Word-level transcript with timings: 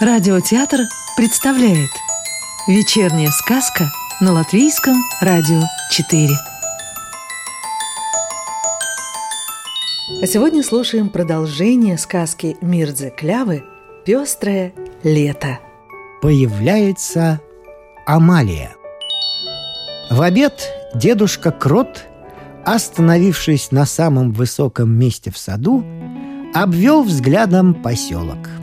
Радиотеатр 0.00 0.82
представляет 1.16 1.90
Вечерняя 2.68 3.30
сказка 3.30 3.90
на 4.20 4.32
Латвийском 4.32 4.94
радио 5.20 5.60
4 5.90 6.28
А 10.22 10.26
сегодня 10.28 10.62
слушаем 10.62 11.08
продолжение 11.08 11.98
сказки 11.98 12.56
Мирдзе 12.60 13.10
Клявы 13.10 13.64
«Пестрое 14.06 14.72
лето» 15.02 15.58
Появляется 16.22 17.40
Амалия. 18.06 18.76
В 20.10 20.22
обед 20.22 20.72
дедушка 20.94 21.50
Крот, 21.50 22.04
остановившись 22.64 23.72
на 23.72 23.84
самом 23.84 24.30
высоком 24.30 24.92
месте 24.92 25.32
в 25.32 25.38
саду, 25.38 25.84
обвел 26.54 27.02
взглядом 27.02 27.74
поселок– 27.74 28.48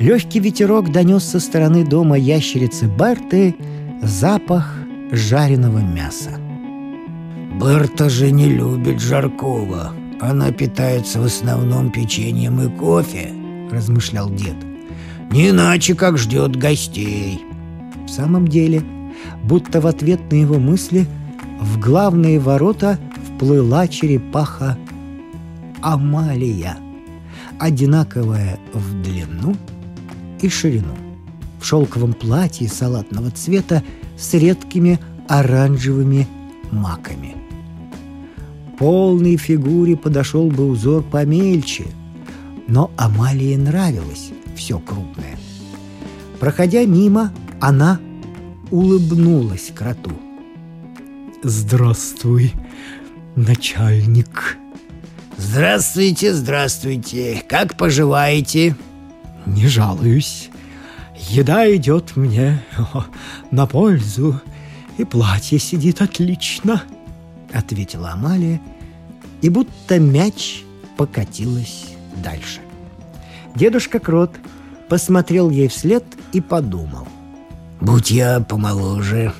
Легкий 0.00 0.40
ветерок 0.40 0.90
донес 0.90 1.24
со 1.24 1.38
стороны 1.38 1.84
дома 1.84 2.16
ящерицы 2.16 2.86
Берты 2.86 3.54
запах 4.00 4.74
жареного 5.12 5.80
мяса. 5.80 6.30
Берта 7.60 8.08
же 8.08 8.30
не 8.30 8.46
любит 8.46 8.98
жаркого. 8.98 9.92
Она 10.18 10.52
питается 10.52 11.20
в 11.20 11.26
основном 11.26 11.92
печеньем 11.92 12.62
и 12.62 12.74
кофе, 12.78 13.28
размышлял 13.70 14.30
дед. 14.30 14.56
Не 15.30 15.50
иначе, 15.50 15.94
как 15.94 16.16
ждет 16.16 16.56
гостей. 16.56 17.42
В 18.06 18.08
самом 18.08 18.48
деле, 18.48 18.82
будто 19.44 19.82
в 19.82 19.86
ответ 19.86 20.32
на 20.32 20.36
его 20.36 20.58
мысли, 20.58 21.06
в 21.60 21.78
главные 21.78 22.40
ворота 22.40 22.98
вплыла 23.34 23.86
черепаха 23.86 24.78
Амалия, 25.82 26.78
одинаковая 27.58 28.58
в 28.72 29.02
длину– 29.02 29.54
и 30.42 30.48
ширину. 30.48 30.94
В 31.60 31.64
шелковом 31.64 32.12
платье 32.14 32.68
салатного 32.68 33.30
цвета 33.30 33.82
с 34.18 34.34
редкими 34.34 34.98
оранжевыми 35.28 36.26
маками. 36.70 37.36
Полной 38.78 39.36
фигуре 39.36 39.96
подошел 39.96 40.50
бы 40.50 40.66
узор 40.66 41.02
помельче, 41.02 41.86
но 42.66 42.90
Амалии 42.96 43.56
нравилось 43.56 44.30
все 44.56 44.78
крупное. 44.78 45.38
Проходя 46.38 46.84
мимо, 46.86 47.32
она 47.60 48.00
улыбнулась 48.70 49.70
кроту. 49.74 50.12
«Здравствуй, 51.42 52.52
начальник!» 53.36 54.56
«Здравствуйте, 55.36 56.34
здравствуйте! 56.34 57.42
Как 57.48 57.76
поживаете?» 57.78 58.76
Не 59.46 59.66
жалуюсь. 59.66 60.50
Еда 61.28 61.74
идет 61.74 62.16
мне 62.16 62.62
на 63.50 63.66
пользу, 63.66 64.40
и 64.98 65.04
платье 65.04 65.58
сидит 65.58 66.00
отлично,— 66.02 66.82
ответила 67.52 68.12
Амалия, 68.12 68.60
и 69.42 69.48
будто 69.48 69.98
мяч 69.98 70.62
покатилась 70.96 71.86
дальше. 72.22 72.60
Дедушка 73.54 73.98
Крот 73.98 74.34
посмотрел 74.88 75.50
ей 75.50 75.68
вслед 75.68 76.04
и 76.32 76.40
подумал. 76.40 77.06
«Будь 77.80 78.10
я 78.10 78.40
помоложе, 78.40 79.32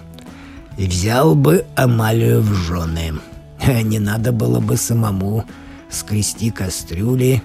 взял 0.77 1.35
бы 1.35 1.67
Амалию 1.77 2.41
в 2.41 2.53
жены. 2.55 3.15
Не 3.83 3.99
надо 3.99 4.33
было 4.33 4.61
бы 4.61 4.77
самому 4.77 5.45
скрести 5.91 6.51
кастрюли 6.51 7.43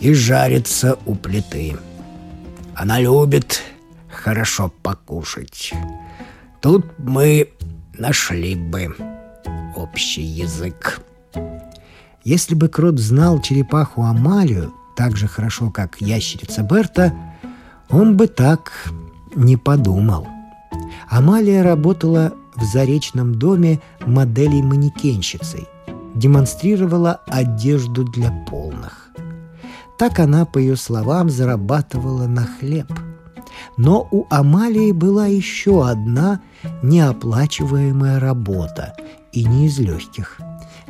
и 0.00 0.12
жарится 0.12 0.98
у 1.06 1.14
плиты. 1.14 1.76
Она 2.74 3.00
любит 3.00 3.62
хорошо 4.08 4.72
покушать. 4.82 5.72
Тут 6.60 6.86
мы 6.98 7.50
нашли 7.96 8.54
бы 8.54 8.94
общий 9.76 10.22
язык. 10.22 11.00
Если 12.24 12.54
бы 12.54 12.68
Крот 12.68 12.98
знал 12.98 13.40
черепаху 13.40 14.02
Амалию 14.02 14.72
так 14.96 15.16
же 15.16 15.28
хорошо, 15.28 15.70
как 15.70 16.00
ящерица 16.00 16.62
Берта, 16.62 17.14
он 17.88 18.16
бы 18.16 18.26
так 18.26 18.72
не 19.34 19.56
подумал. 19.56 20.26
Амалия 21.08 21.62
работала 21.62 22.32
в 22.56 22.64
заречном 22.64 23.36
доме 23.36 23.80
моделей-манекенщицей, 24.04 25.66
демонстрировала 26.14 27.20
одежду 27.28 28.04
для 28.04 28.30
полных. 28.50 29.10
Так 29.98 30.20
она, 30.20 30.44
по 30.44 30.58
ее 30.58 30.76
словам, 30.76 31.28
зарабатывала 31.28 32.26
на 32.26 32.46
хлеб. 32.46 32.86
Но 33.76 34.06
у 34.10 34.26
Амалии 34.30 34.92
была 34.92 35.26
еще 35.26 35.88
одна 35.88 36.40
неоплачиваемая 36.82 38.20
работа, 38.20 38.94
и 39.32 39.44
не 39.44 39.66
из 39.66 39.78
легких. 39.78 40.40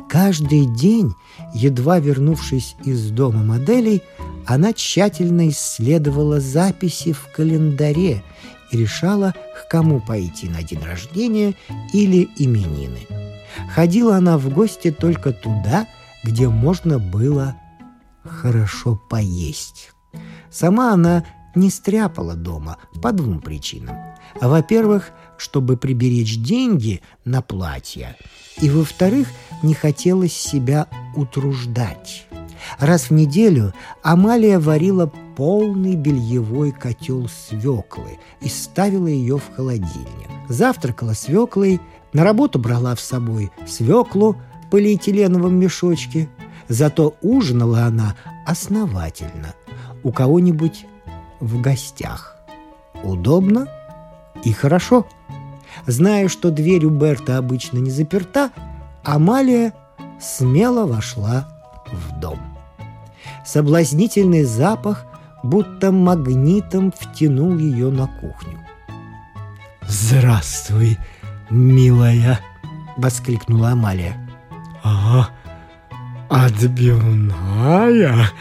Каждый 0.07 0.65
день, 0.65 1.13
едва 1.53 1.99
вернувшись 1.99 2.75
из 2.83 3.09
дома 3.11 3.43
моделей, 3.43 4.01
она 4.45 4.73
тщательно 4.73 5.49
исследовала 5.49 6.39
записи 6.39 7.11
в 7.11 7.27
календаре 7.35 8.23
и 8.71 8.77
решала, 8.77 9.33
к 9.55 9.69
кому 9.69 9.99
пойти 9.99 10.49
на 10.49 10.63
день 10.63 10.83
рождения 10.83 11.55
или 11.93 12.29
именины. 12.37 13.07
Ходила 13.73 14.17
она 14.17 14.37
в 14.37 14.49
гости 14.49 14.91
только 14.91 15.31
туда, 15.31 15.87
где 16.23 16.47
можно 16.47 16.97
было 16.97 17.55
хорошо 18.23 18.99
поесть. 19.09 19.91
Сама 20.49 20.93
она 20.93 21.25
не 21.55 21.69
стряпала 21.69 22.35
дома 22.35 22.77
по 23.01 23.11
двум 23.11 23.39
причинам. 23.39 23.97
Во-первых, 24.39 25.11
чтобы 25.37 25.77
приберечь 25.77 26.37
деньги 26.37 27.01
на 27.25 27.41
платье, 27.41 28.15
и, 28.61 28.69
во-вторых, 28.69 29.27
не 29.63 29.73
хотелось 29.73 30.33
себя 30.33 30.87
утруждать. 31.15 32.27
Раз 32.77 33.09
в 33.09 33.11
неделю 33.11 33.73
Амалия 34.03 34.59
варила 34.59 35.11
полный 35.35 35.95
бельевой 35.95 36.71
котел 36.71 37.27
свеклы 37.29 38.19
и 38.41 38.49
ставила 38.49 39.07
ее 39.07 39.37
в 39.37 39.55
холодильник. 39.55 40.29
Завтракала 40.49 41.13
свеклой, 41.13 41.79
на 42.11 42.23
работу 42.23 42.59
брала 42.59 42.95
с 42.95 43.01
собой 43.01 43.51
свеклу 43.67 44.35
в 44.65 44.69
полиэтиленовом 44.69 45.55
мешочке, 45.55 46.29
Зато 46.69 47.15
ужинала 47.21 47.85
она 47.85 48.15
основательно, 48.45 49.55
у 50.03 50.11
кого-нибудь 50.11 50.85
в 51.39 51.59
гостях. 51.59 52.37
Удобно 53.03 53.67
и 54.43 54.53
хорошо. 54.53 55.07
Зная, 55.87 56.27
что 56.27 56.51
дверь 56.51 56.85
у 56.85 56.91
Берта 56.91 57.37
обычно 57.37 57.79
не 57.79 57.89
заперта, 57.89 58.51
Амалия 59.03 59.73
смело 60.19 60.85
вошла 60.85 61.47
в 61.91 62.19
дом. 62.19 62.39
Соблазнительный 63.45 64.43
запах 64.43 65.05
будто 65.41 65.91
магнитом 65.91 66.91
втянул 66.91 67.57
ее 67.57 67.89
на 67.89 68.07
кухню. 68.07 68.59
«Здравствуй, 69.87 70.97
милая!»— 71.49 72.39
воскликнула 72.97 73.71
Амалия. 73.71 74.15
«Ага, 74.83 75.29
Отбивная? 76.45 78.31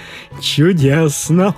Чудесно! 0.40 1.56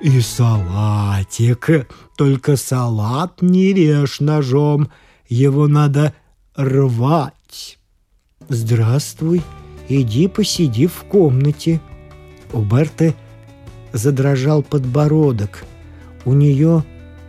И 0.00 0.20
салатик. 0.20 1.88
Только 2.16 2.56
салат 2.56 3.40
не 3.40 3.72
режь 3.72 4.18
ножом. 4.18 4.90
Его 5.28 5.68
надо 5.68 6.12
рвать. 6.56 7.78
Здравствуй. 8.48 9.42
Иди 9.88 10.26
посиди 10.26 10.88
в 10.88 11.04
комнате. 11.04 11.80
У 12.52 12.62
Берты 12.62 13.14
задрожал 13.92 14.64
подбородок. 14.64 15.64
У 16.24 16.32
нее 16.32 16.84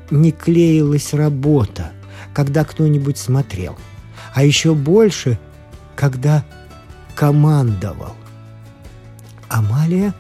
не 0.10 0.31
клеилась 0.31 1.14
работа, 1.14 1.92
когда 2.34 2.64
кто-нибудь 2.64 3.20
смотрел. 3.20 3.78
А 4.34 4.44
еще 4.44 4.74
больше, 4.74 5.38
когда 5.96 6.44
командовал. 7.16 8.16
Амалия 9.50 10.14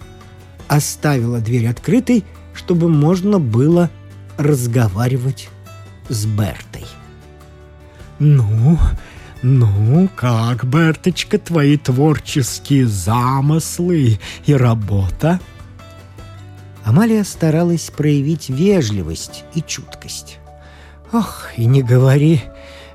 оставила 0.67 1.39
дверь 1.39 1.67
открытой, 1.67 2.23
чтобы 2.53 2.89
можно 2.89 3.39
было 3.39 3.89
разговаривать 4.37 5.49
с 6.09 6.25
Бертой. 6.25 6.85
«Ну, 8.19 8.79
ну, 9.41 10.09
как, 10.15 10.65
Берточка, 10.65 11.37
твои 11.37 11.77
творческие 11.77 12.87
замыслы 12.87 14.19
и 14.45 14.53
работа?» 14.53 15.39
Амалия 16.83 17.23
старалась 17.23 17.89
проявить 17.89 18.49
вежливость 18.49 19.43
и 19.53 19.61
чуткость. 19.61 20.39
«Ох, 21.11 21.49
и 21.57 21.65
не 21.65 21.83
говори, 21.83 22.41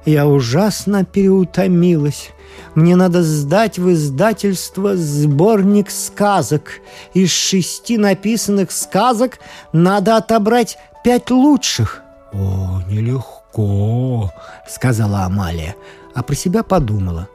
я 0.05 0.27
ужасно 0.27 1.05
переутомилась. 1.05 2.31
Мне 2.75 2.97
надо 2.97 3.23
сдать 3.23 3.79
в 3.79 3.93
издательство 3.93 4.97
сборник 4.97 5.91
сказок. 5.91 6.81
Из 7.15 7.31
шести 7.31 7.99
написанных 7.99 8.71
сказок 8.73 9.39
надо 9.73 10.17
отобрать 10.17 10.79
пять 11.05 11.31
лучших. 11.31 12.03
«О, 12.33 12.81
нелегко»,— 12.89 14.33
сказала 14.69 15.25
Амалия, 15.25 15.77
а 16.15 16.23
про 16.23 16.35
себя 16.35 16.63
подумала. 16.63 17.29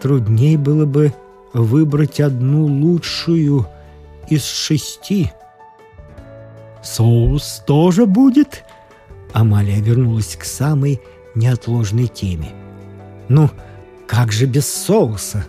Трудней 0.00 0.56
было 0.56 0.86
бы 0.86 1.14
выбрать 1.52 2.20
одну 2.20 2.64
лучшую 2.66 3.66
из 4.28 4.44
шести. 4.44 5.32
«Соус 6.82 7.62
тоже 7.66 8.06
будет?» 8.06 8.64
Амалия 9.32 9.80
вернулась 9.80 10.36
к 10.36 10.44
самой 10.44 11.00
неотложной 11.34 12.08
теме. 12.08 12.50
«Ну, 13.28 13.50
как 14.10 14.32
же 14.32 14.46
без 14.46 14.68
соуса? 14.68 15.46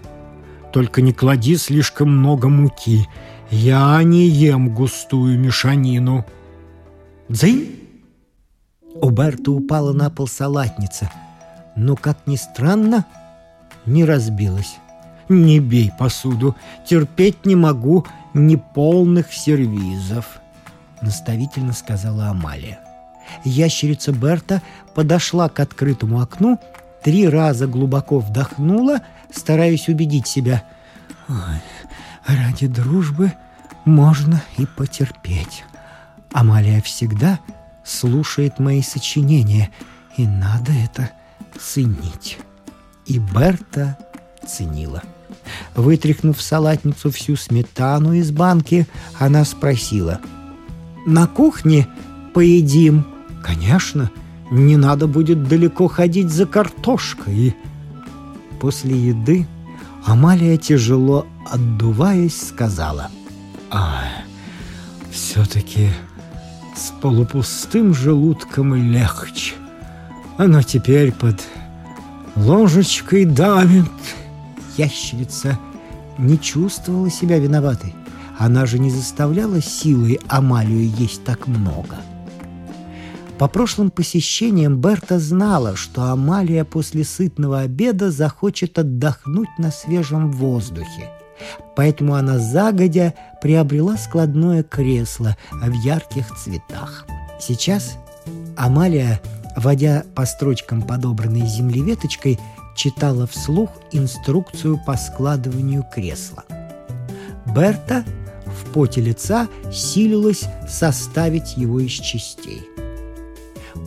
Только 0.71 1.01
не 1.01 1.13
клади 1.13 1.57
слишком 1.57 2.15
много 2.15 2.47
муки. 2.47 3.07
Я 3.49 4.01
не 4.03 4.27
ем 4.27 4.71
густую 4.71 5.39
мешанину». 5.39 6.23
«Дзынь!» 7.27 7.79
У 8.93 9.09
Берта 9.09 9.49
упала 9.49 9.93
на 9.93 10.11
пол 10.11 10.27
салатница, 10.27 11.09
но, 11.75 11.95
как 11.95 12.27
ни 12.27 12.35
странно, 12.35 13.07
не 13.87 14.05
разбилась. 14.05 14.75
«Не 15.27 15.59
бей 15.59 15.91
посуду, 15.97 16.55
терпеть 16.87 17.47
не 17.47 17.55
могу 17.55 18.05
неполных 18.35 19.33
сервизов»,— 19.33 20.39
наставительно 21.01 21.73
сказала 21.73 22.27
Амалия. 22.27 22.79
Ящерица 23.43 24.11
Берта 24.11 24.61
подошла 24.93 25.49
к 25.49 25.59
открытому 25.59 26.21
окну, 26.21 26.59
три 27.03 27.27
раза 27.27 27.67
глубоко 27.67 28.19
вдохнула, 28.19 29.01
стараясь 29.33 29.87
убедить 29.87 30.27
себя. 30.27 30.63
«Ой, 31.27 31.61
ради 32.27 32.67
дружбы 32.67 33.33
можно 33.85 34.41
и 34.57 34.65
потерпеть. 34.65 35.63
Амалия 36.31 36.81
всегда 36.81 37.39
слушает 37.83 38.59
мои 38.59 38.81
сочинения, 38.81 39.69
и 40.17 40.25
надо 40.25 40.71
это 40.71 41.11
ценить». 41.59 42.37
И 43.05 43.19
Берта 43.19 43.97
ценила. 44.47 45.01
Вытряхнув 45.75 46.37
в 46.37 46.41
салатницу 46.41 47.11
всю 47.11 47.35
сметану 47.35 48.13
из 48.13 48.31
банки, 48.31 48.87
она 49.17 49.43
спросила. 49.43 50.19
«На 51.05 51.27
кухне 51.27 51.87
поедим?» 52.33 53.05
«Конечно, 53.43 54.11
не 54.51 54.77
надо 54.77 55.07
будет 55.07 55.47
далеко 55.47 55.87
ходить 55.87 56.29
за 56.29 56.45
картошкой». 56.45 57.55
После 58.59 58.95
еды 58.95 59.47
Амалия, 60.05 60.57
тяжело 60.57 61.25
отдуваясь, 61.49 62.49
сказала. 62.49 63.09
«А, 63.71 64.03
все-таки 65.09 65.89
с 66.75 66.91
полупустым 67.01 67.93
желудком 67.93 68.75
легче. 68.75 69.55
Оно 70.37 70.61
теперь 70.61 71.11
под 71.11 71.41
ложечкой 72.35 73.25
давит». 73.25 73.89
Ящерица 74.77 75.59
не 76.17 76.39
чувствовала 76.39 77.09
себя 77.09 77.39
виноватой. 77.39 77.95
Она 78.37 78.65
же 78.65 78.79
не 78.79 78.89
заставляла 78.89 79.61
силой 79.61 80.19
Амалию 80.27 80.89
есть 80.97 81.23
так 81.23 81.47
много. 81.47 81.97
По 83.41 83.47
прошлым 83.47 83.89
посещениям 83.89 84.79
Берта 84.79 85.17
знала, 85.17 85.75
что 85.75 86.03
Амалия 86.11 86.63
после 86.63 87.03
сытного 87.03 87.61
обеда 87.61 88.11
захочет 88.11 88.77
отдохнуть 88.77 89.49
на 89.57 89.71
свежем 89.71 90.31
воздухе. 90.31 91.09
Поэтому 91.75 92.13
она 92.13 92.37
загодя 92.37 93.15
приобрела 93.41 93.97
складное 93.97 94.61
кресло 94.61 95.35
в 95.51 95.73
ярких 95.73 96.27
цветах. 96.37 97.07
Сейчас 97.39 97.97
Амалия, 98.55 99.19
водя 99.57 100.05
по 100.13 100.27
строчкам 100.27 100.83
подобранной 100.83 101.47
землеветочкой, 101.47 102.39
читала 102.75 103.25
вслух 103.25 103.71
инструкцию 103.91 104.79
по 104.85 104.95
складыванию 104.95 105.83
кресла. 105.91 106.43
Берта 107.47 108.05
в 108.45 108.71
поте 108.71 109.01
лица 109.01 109.47
силилась 109.73 110.43
составить 110.69 111.57
его 111.57 111.79
из 111.79 111.93
частей. 111.93 112.67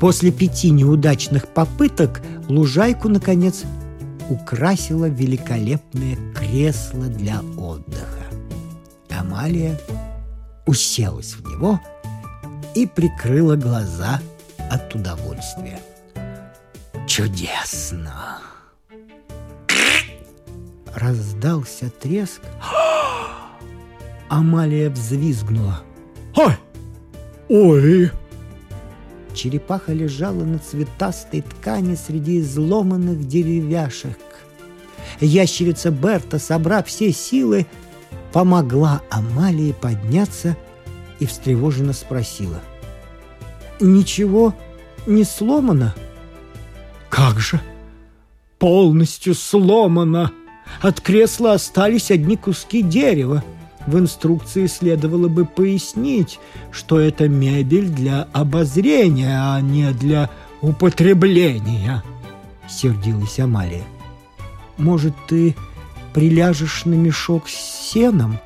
После 0.00 0.32
пяти 0.32 0.70
неудачных 0.70 1.48
попыток 1.48 2.20
лужайку, 2.48 3.08
наконец, 3.08 3.62
украсило 4.28 5.06
великолепное 5.06 6.16
кресло 6.34 7.06
для 7.06 7.40
отдыха. 7.56 8.24
Амалия 9.10 9.78
уселась 10.66 11.34
в 11.34 11.48
него 11.48 11.80
и 12.74 12.86
прикрыла 12.86 13.56
глаза 13.56 14.20
от 14.70 14.94
удовольствия. 14.94 15.80
Чудесно! 17.06 18.40
Раздался 20.94 21.90
треск. 21.90 22.40
Амалия 24.28 24.90
взвизгнула. 24.90 25.80
«Ой! 26.36 26.56
Ой!» 27.48 28.10
Черепаха 29.34 29.92
лежала 29.92 30.44
на 30.44 30.58
цветастой 30.58 31.42
ткани 31.42 31.96
среди 31.96 32.40
изломанных 32.40 33.26
деревяшек. 33.26 34.18
Ящерица 35.20 35.90
Берта, 35.90 36.38
собрав 36.38 36.86
все 36.86 37.12
силы, 37.12 37.66
помогла 38.32 39.02
Амалии 39.10 39.72
подняться 39.72 40.56
и 41.18 41.26
встревоженно 41.26 41.92
спросила. 41.92 42.60
«Ничего 43.80 44.54
не 45.06 45.24
сломано?» 45.24 45.94
«Как 47.08 47.38
же! 47.38 47.60
Полностью 48.58 49.34
сломано! 49.34 50.32
От 50.80 51.00
кресла 51.00 51.52
остались 51.52 52.10
одни 52.10 52.36
куски 52.36 52.82
дерева!» 52.82 53.44
В 53.86 53.98
инструкции 53.98 54.66
следовало 54.66 55.28
бы 55.28 55.44
пояснить, 55.44 56.38
что 56.70 56.98
это 56.98 57.28
мебель 57.28 57.88
для 57.88 58.28
обозрения, 58.32 59.38
а 59.38 59.60
не 59.60 59.92
для 59.92 60.30
употребления,— 60.62 62.02
сердилась 62.68 63.38
Амалия. 63.38 63.84
Может, 64.78 65.14
ты 65.28 65.54
приляжешь 66.12 66.84
на 66.84 66.94
мешок 66.94 67.48
с 67.48 67.90
сеном? 67.90 68.38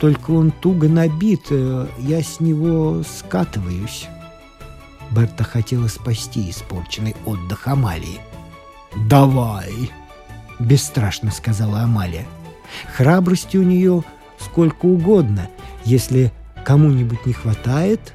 Только 0.00 0.32
он 0.32 0.50
туго 0.50 0.88
набит, 0.88 1.46
э, 1.50 1.86
я 1.98 2.22
с 2.22 2.40
него 2.40 3.02
скатываюсь. 3.02 4.08
Берта 5.10 5.44
хотела 5.44 5.86
спасти 5.88 6.50
испорченный 6.50 7.14
отдых 7.24 7.68
Амалии. 7.68 8.20
«Давай!»— 9.08 9.90
бесстрашно 10.58 11.30
сказала 11.30 11.80
Амалия. 11.80 12.26
Храбрости 12.96 13.56
у 13.56 13.62
нее 13.62 14.02
сколько 14.38 14.86
угодно. 14.86 15.48
Если 15.84 16.32
кому-нибудь 16.64 17.26
не 17.26 17.32
хватает, 17.32 18.14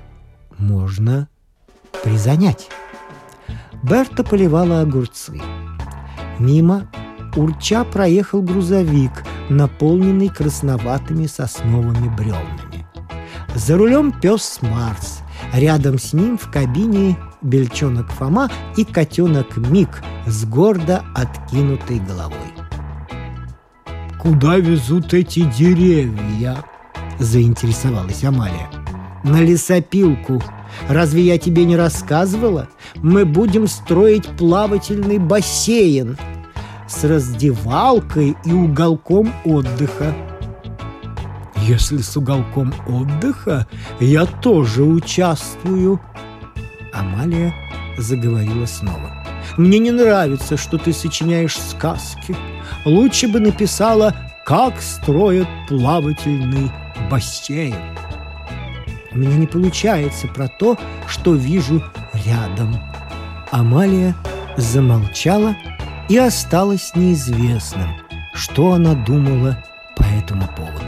можно 0.57 1.27
призанять. 2.03 2.69
Берта 3.83 4.23
поливала 4.23 4.81
огурцы. 4.81 5.39
Мимо 6.39 6.89
урча 7.35 7.83
проехал 7.83 8.41
грузовик, 8.41 9.11
наполненный 9.49 10.29
красноватыми 10.29 11.27
сосновыми 11.27 12.09
бревнами. 12.15 12.87
За 13.55 13.77
рулем 13.77 14.11
пес 14.11 14.59
Марс. 14.61 15.21
Рядом 15.53 15.97
с 15.97 16.13
ним 16.13 16.37
в 16.37 16.51
кабине 16.51 17.17
бельчонок 17.41 18.11
Фома 18.11 18.49
и 18.75 18.83
котенок 18.83 19.57
Мик 19.57 20.03
с 20.27 20.45
гордо 20.45 21.03
откинутой 21.15 21.99
головой. 21.99 22.58
«Куда 24.19 24.57
везут 24.57 25.13
эти 25.13 25.41
деревья?»– 25.57 26.57
заинтересовалась 27.19 28.23
Амалия. 28.25 28.69
«На 29.23 29.41
лесопилку. 29.41 30.43
Разве 30.89 31.21
я 31.21 31.37
тебе 31.37 31.63
не 31.63 31.77
рассказывала? 31.77 32.67
Мы 32.95 33.23
будем 33.23 33.65
строить 33.65 34.27
плавательный 34.37 35.19
бассейн 35.19 36.17
с 36.85 37.05
раздевалкой 37.05 38.35
и 38.43 38.51
уголком 38.51 39.33
отдыха». 39.45 40.13
«Если 41.55 41.99
с 41.99 42.17
уголком 42.17 42.73
отдыха, 42.87 43.67
я 44.01 44.25
тоже 44.25 44.83
участвую». 44.83 46.01
Амалия 46.91 47.53
заговорила 47.97 48.65
снова. 48.65 49.18
«Мне 49.59 49.77
не 49.79 49.91
нравится, 49.91 50.55
что 50.55 50.77
ты 50.77 50.93
сочиняешь 50.93 51.57
сказки 51.57 52.33
лучше 52.85 53.27
бы 53.27 53.41
написала 53.41 54.15
«Как 54.45 54.79
строят 54.81 55.49
плавательный 55.67 56.71
бассейн». 57.11 57.75
У 59.11 59.17
меня 59.17 59.35
не 59.35 59.47
получается 59.47 60.29
про 60.29 60.47
то, 60.47 60.77
что 61.09 61.33
вижу 61.33 61.83
рядом. 62.25 62.79
Амалия 63.51 64.15
замолчала 64.55 65.57
и 66.07 66.17
осталось 66.17 66.95
неизвестным, 66.95 67.97
что 68.33 68.71
она 68.71 68.93
думала 68.93 69.61
по 69.97 70.03
этому 70.03 70.47
поводу. 70.55 70.87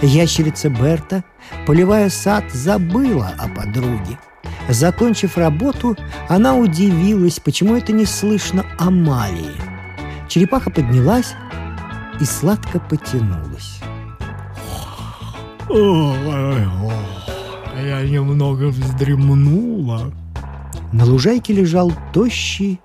Ящерица 0.00 0.70
Берта, 0.70 1.22
поливая 1.66 2.08
сад, 2.08 2.44
забыла 2.50 3.32
о 3.38 3.46
подруге. 3.48 4.18
Закончив 4.68 5.36
работу, 5.36 5.96
она 6.28 6.54
удивилась, 6.54 7.40
почему 7.40 7.76
это 7.76 7.92
не 7.92 8.04
слышно 8.04 8.64
Амалии. 8.78 9.50
Черепаха 10.28 10.70
поднялась 10.70 11.34
и 12.20 12.24
сладко 12.24 12.78
потянулась. 12.78 13.80
Я 17.82 18.02
немного 18.02 18.68
вздремнула. 18.68 20.12
На 20.92 21.04
лужайке 21.04 21.52
лежал 21.52 21.92
тощий, 22.12 22.80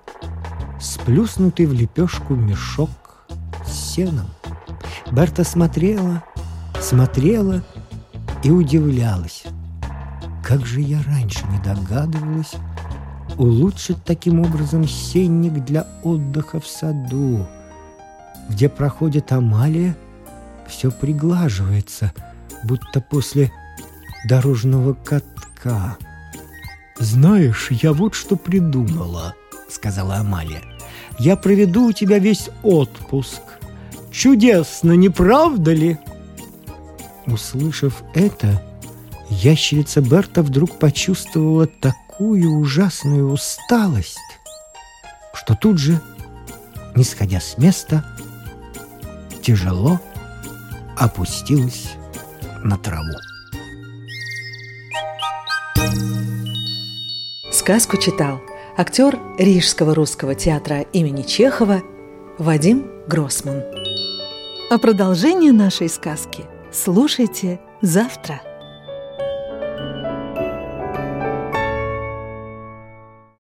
сплюснутый 0.80 1.66
в 1.66 1.72
лепешку 1.72 2.34
мешок 2.34 2.90
с 3.64 3.94
сеном. 3.94 4.26
Берта 5.10 5.44
смотрела, 5.44 6.22
смотрела 6.80 7.62
и 8.42 8.50
удивлялась. 8.50 9.44
Как 10.46 10.64
же 10.64 10.80
я 10.80 11.02
раньше 11.02 11.44
не 11.48 11.58
догадывалась 11.58 12.52
улучшить 13.36 14.04
таким 14.04 14.38
образом 14.38 14.86
сенник 14.86 15.64
для 15.64 15.88
отдыха 16.04 16.60
в 16.60 16.68
саду. 16.68 17.48
Где 18.48 18.68
проходит 18.68 19.32
Амалия, 19.32 19.96
все 20.68 20.92
приглаживается, 20.92 22.12
будто 22.62 23.00
после 23.00 23.50
дорожного 24.28 24.94
катка. 24.94 25.98
«Знаешь, 26.96 27.72
я 27.72 27.92
вот 27.92 28.14
что 28.14 28.36
придумала»,— 28.36 29.34
сказала 29.68 30.18
Амалия. 30.18 30.62
«Я 31.18 31.34
проведу 31.34 31.88
у 31.88 31.92
тебя 31.92 32.20
весь 32.20 32.50
отпуск. 32.62 33.42
Чудесно, 34.12 34.92
не 34.92 35.08
правда 35.08 35.72
ли?» 35.72 35.98
Услышав 37.26 38.04
это, 38.14 38.62
ящерица 39.30 40.00
Берта 40.00 40.42
вдруг 40.42 40.78
почувствовала 40.78 41.66
такую 41.66 42.58
ужасную 42.58 43.30
усталость, 43.30 44.18
что 45.34 45.54
тут 45.54 45.78
же, 45.78 46.00
не 46.94 47.04
сходя 47.04 47.40
с 47.40 47.58
места, 47.58 48.04
тяжело 49.42 50.00
опустилась 50.96 51.90
на 52.64 52.76
траву. 52.78 53.14
Сказку 57.52 57.96
читал 57.96 58.40
актер 58.76 59.18
Рижского 59.38 59.94
русского 59.94 60.34
театра 60.34 60.82
имени 60.92 61.22
Чехова 61.22 61.82
Вадим 62.38 62.86
Гроссман. 63.08 63.62
А 64.70 64.78
продолжение 64.78 65.52
нашей 65.52 65.88
сказки 65.88 66.44
слушайте 66.72 67.60
завтра. 67.82 68.40